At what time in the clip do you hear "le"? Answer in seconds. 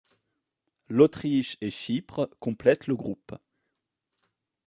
2.87-2.95